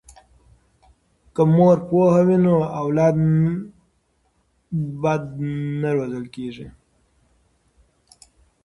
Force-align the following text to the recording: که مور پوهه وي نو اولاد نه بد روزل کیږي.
که 1.33 1.43
مور 1.55 1.77
پوهه 1.87 2.21
وي 2.27 2.37
نو 2.43 2.55
اولاد 2.81 3.15
نه 3.33 3.51
بد 5.01 5.23
روزل 5.95 6.25
کیږي. 6.35 6.67